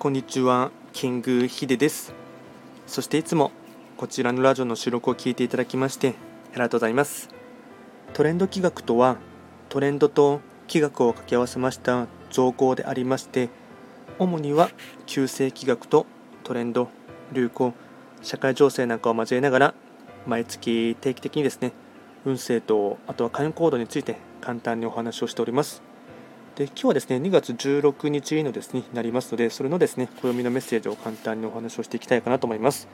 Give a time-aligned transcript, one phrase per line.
[0.00, 2.14] こんにちは、キングヒデです。
[2.86, 3.52] そしていつも
[3.98, 6.14] こちらのラジオの収録を聞いていただきまして
[6.52, 7.28] ありがとうございます。
[8.14, 9.18] トレンド企画とは、
[9.68, 13.50] トレンドと企画を掛け合わせました造語でありまして、
[14.18, 14.70] 主には
[15.04, 16.06] 旧世企画と
[16.44, 16.88] トレンド、
[17.34, 17.74] 流行、
[18.22, 19.74] 社会情勢なんかを交えながら、
[20.26, 21.72] 毎月定期的にですね、
[22.24, 25.82] 運勢とあとは関与行動について簡単にお話をしております。
[26.56, 32.88] で今日はですね2月16日のですねなりますので、それのですね暦のメッセージを簡単にお話をしていきたいかなと思います。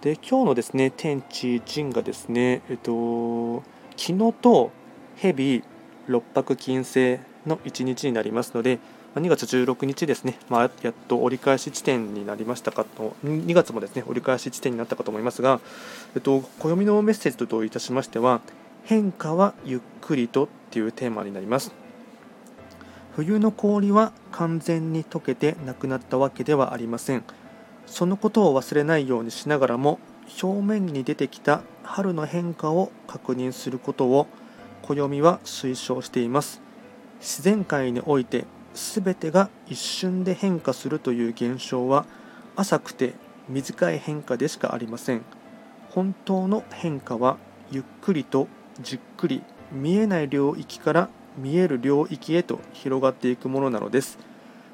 [0.00, 3.62] で今日のですね天地人がですね、えっと
[3.96, 4.70] 昨日と
[5.16, 5.62] 蛇
[6.06, 8.78] 六白金星の1日になりますので、
[9.16, 15.60] 2月16日ですね、まあ、やっと折り返し地点になりましたかと、2月もですね折り返し地点になったかと思いますが、
[16.14, 18.40] えっと、暦のメッセージといたしましては、
[18.84, 21.72] 変化はゆっくりとっていうテーマになります。
[23.16, 27.24] 冬の氷は完全に溶けてなくなったわけではありません。
[27.86, 29.98] そのことを忘れないようにしながらも
[30.42, 34.28] 表面に出てきた春の変化を確認することを
[34.82, 36.62] 暦は推奨しています。
[37.20, 38.44] 自然界において
[38.74, 42.06] 全てが一瞬で変化するという現象は
[42.56, 43.14] 浅くて
[43.48, 45.22] 短い変化でしかありません。
[45.90, 47.36] 本当の変化は
[47.72, 48.46] ゆっくりと
[48.80, 51.08] じっくり見えない領域から
[51.38, 54.18] 見える領域へと広がっていくものなのです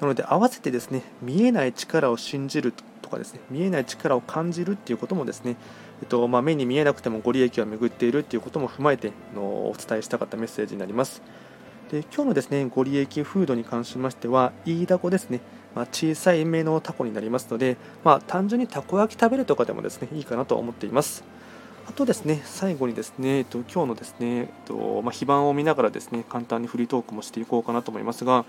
[0.00, 5.56] なので合わせてですね見えない力を信じるとかですね見えない力を感じるっていうこともですね、
[6.02, 11.22] えっとまあ、目に見えなくてもご利益は巡っているっていうことも踏まえてのお伝えしたかったメッセージになります
[11.90, 15.40] で今日のですねご利益フードに関しましては飯田子ですね
[15.74, 21.22] まあ、小さい目のタコになりますので、まあ、単純にたこ焼き食べるとかでもですねいいかなと思っています。
[21.86, 28.44] あとですね、最後にですね、えっと、今日のですね、えっとまあ、非番を見ながらですね、簡単にフリートークもしていこうかなと思いますが、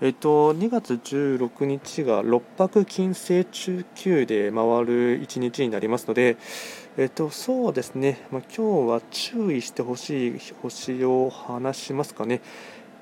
[0.00, 6.36] えっと、2月16日が6泊金星中級で回る1日になりますので、
[6.96, 12.42] えっと、そうですね、まあ、今日は注意してほしい星を話しますかね。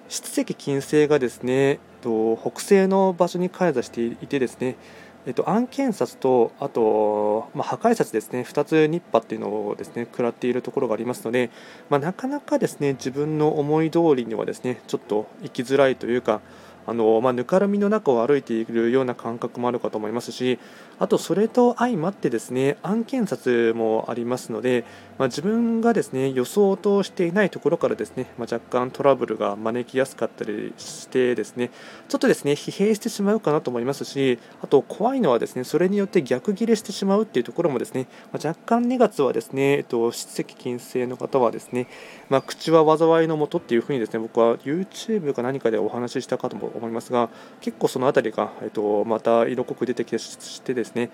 [0.09, 4.77] 七石金星がですね、えっと、北西の場所に開座していてですね、
[5.25, 8.41] えっと、案件札とあと、まあ、破壊札ですね。
[8.43, 11.51] 2つ日波っていうのをですね食らっているところがありますので、
[11.91, 16.41] まあ、なかなかですね自分の思い通りにはですねちょっと行きづらいというか
[16.87, 20.59] あの、まあ、ぬかるみの中を歩いているような感覚もあるかと思いますし
[20.99, 24.85] あとそれと相まってですね案件札もありますので、
[25.19, 31.71] まあ、自分がですね予想としていないところからですね、まあ、若干トラブルが招きやすかったりしてですね
[32.09, 41.89] ちょっとですね疲弊してしまうかなと思いますしあと怖いのはですねそれによって逆ギレしてしまうっていうところもですね、まあ、若干2月はですね、えっと、出席金星の方はですね、
[42.29, 47.29] まあ、口は災いのもとっていうふうにですね僕は YouTube か何かでお話ししたかと思いますが
[47.61, 51.11] 結構その辺りが、えっと、また色濃く出てきてしてですね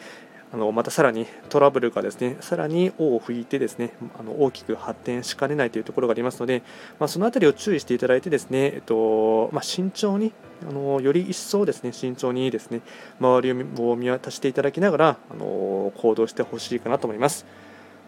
[0.50, 6.62] あのまたさらにトラブルがですねさらに尾を吹いてですねあの大きく発展しかねないというところがありますので、
[6.98, 10.32] まあ、その辺りを注意していただいてですね、えっとまあ、慎重に
[10.66, 12.80] あのより一層ですね慎重にですね
[13.20, 17.44] 周りを見渡していただきながらあの行動してほしいかなと思います。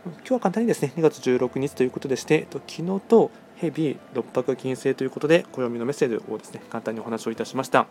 [0.03, 7.87] 今日は簡単にですね2月16日ということでして、えっと昨日と蛇六白金星ということで暦のメッセージをですね簡単にお話をいたしました。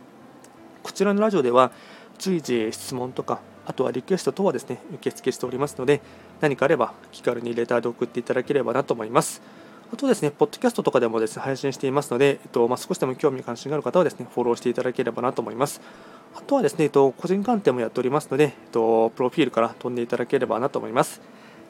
[0.82, 1.72] こちらのラジオでは
[2.18, 6.02] 随時質問とかあとはリクエスト等はですね受付しておりますので
[6.42, 9.42] 何かあれば気軽にレターで送っていただければなと思います。
[9.92, 15.82] あとですね、ポッドキャストとかでもですね配信していますので、えっとまあ、少しでも興味関心がある方はですねフォローしていただければなと思います。
[16.36, 21.22] あとはですね、えっと、個人鑑定もやっておりますので、えっと、プロフィールから飛んでいただければなと思います。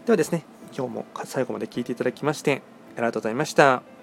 [0.06, 0.44] ではですね、
[0.76, 2.62] 今日も最後まで聞いていただきまして
[3.00, 3.99] ありがとうございました。